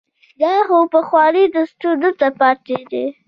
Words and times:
دا 0.41 0.53
خو 0.67 0.77
پخوانی 0.93 1.43
دستور 1.55 1.95
دلته 2.03 2.27
پاتې 2.39 2.77
دی. 2.91 3.05